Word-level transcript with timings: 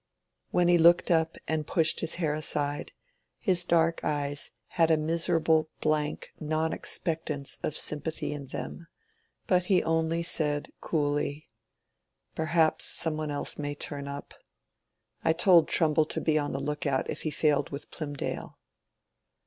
When 0.49 0.67
he 0.67 0.79
looked 0.79 1.11
up 1.11 1.37
and 1.47 1.67
pushed 1.67 1.99
his 1.99 2.15
hair 2.15 2.33
aside, 2.33 2.91
his 3.37 3.63
dark 3.63 4.03
eyes 4.03 4.49
had 4.69 4.89
a 4.89 4.97
miserable 4.97 5.69
blank 5.79 6.33
non 6.39 6.73
expectance 6.73 7.59
of 7.61 7.77
sympathy 7.77 8.33
in 8.33 8.47
them, 8.47 8.87
but 9.45 9.65
he 9.67 9.83
only 9.83 10.23
said, 10.23 10.69
coolly— 10.81 11.51
"Perhaps 12.33 12.85
some 12.85 13.15
one 13.15 13.29
else 13.29 13.59
may 13.59 13.75
turn 13.75 14.07
up. 14.07 14.33
I 15.23 15.33
told 15.33 15.67
Trumbull 15.67 16.05
to 16.05 16.19
be 16.19 16.35
on 16.35 16.51
the 16.51 16.59
look 16.59 16.87
out 16.87 17.07
if 17.07 17.21
he 17.21 17.29
failed 17.29 17.69
with 17.69 17.91
Plymdale." 17.91 18.57